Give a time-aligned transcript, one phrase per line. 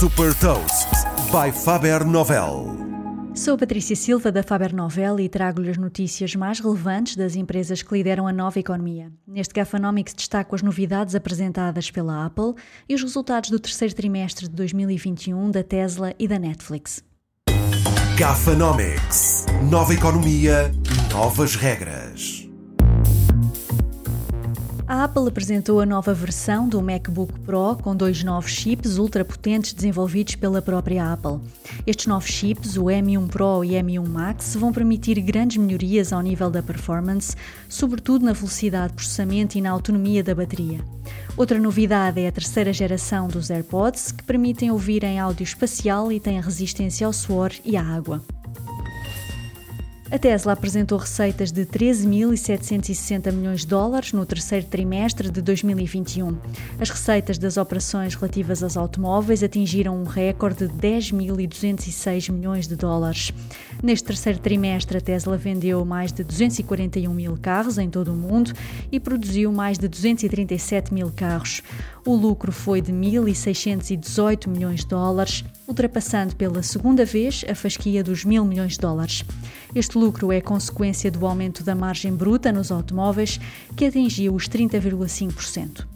[0.00, 0.88] Super Toast
[1.30, 2.74] by Faber Novel.
[3.34, 7.92] Sou Patrícia Silva da Faber Novel e trago-lhe as notícias mais relevantes das empresas que
[7.92, 9.12] lideram a nova economia.
[9.26, 12.54] Neste Gafanomics destaco as novidades apresentadas pela Apple
[12.88, 17.04] e os resultados do terceiro trimestre de 2021 da Tesla e da Netflix.
[18.16, 19.44] Gafanomics.
[19.70, 20.72] Nova economia,
[21.12, 22.39] novas regras.
[24.90, 30.34] A Apple apresentou a nova versão do MacBook Pro com dois novos chips ultrapotentes desenvolvidos
[30.34, 31.38] pela própria Apple.
[31.86, 36.50] Estes novos chips, o M1 Pro e M1 Max, vão permitir grandes melhorias ao nível
[36.50, 37.36] da performance,
[37.68, 40.80] sobretudo na velocidade de processamento e na autonomia da bateria.
[41.36, 46.18] Outra novidade é a terceira geração dos AirPods, que permitem ouvir em áudio espacial e
[46.18, 48.20] têm resistência ao suor e à água.
[50.12, 56.36] A Tesla apresentou receitas de 13.760 milhões de dólares no terceiro trimestre de 2021.
[56.80, 63.32] As receitas das operações relativas aos automóveis atingiram um recorde de 10.206 milhões de dólares.
[63.80, 68.52] Neste terceiro trimestre, a Tesla vendeu mais de 241 mil carros em todo o mundo
[68.90, 71.62] e produziu mais de 237 mil carros.
[72.04, 78.24] O lucro foi de 1.618 milhões de dólares, ultrapassando pela segunda vez a fasquia dos
[78.24, 79.24] mil milhões de dólares.
[79.74, 83.40] Este lucro é consequência do aumento da margem bruta nos automóveis,
[83.76, 85.89] que atingiu os 30,5%.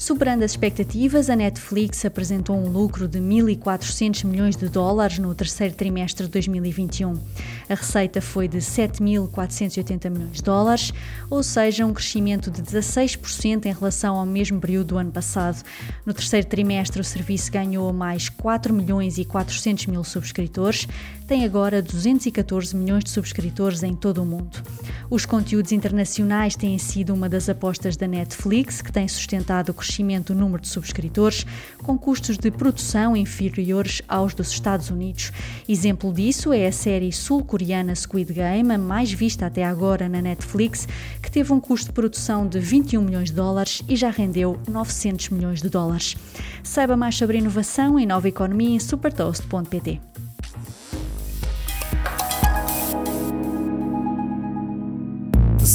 [0.00, 5.74] Superando as expectativas, a Netflix apresentou um lucro de 1.400 milhões de dólares no terceiro
[5.74, 7.20] trimestre de 2021.
[7.68, 10.90] A receita foi de 7.480 milhões de dólares,
[11.28, 15.62] ou seja, um crescimento de 16% em relação ao mesmo período do ano passado.
[16.06, 20.88] No terceiro trimestre, o serviço ganhou mais 4 milhões e 400 mil subscritores,
[21.26, 24.62] tem agora 214 milhões de subscritores em todo o mundo.
[25.10, 30.32] Os conteúdos internacionais têm sido uma das apostas da Netflix, que tem sustentado o crescimento
[30.32, 31.44] do número de subscritores,
[31.82, 35.32] com custos de produção inferiores aos dos Estados Unidos.
[35.68, 40.86] Exemplo disso é a série sul-coreana Squid Game, a mais vista até agora na Netflix,
[41.20, 45.30] que teve um custo de produção de 21 milhões de dólares e já rendeu 900
[45.30, 46.16] milhões de dólares.
[46.62, 50.09] Saiba mais sobre inovação e nova economia em supertoast.pt.